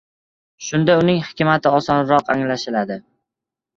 [0.67, 2.99] Shunda uning hikmati osonroq anglashiladi.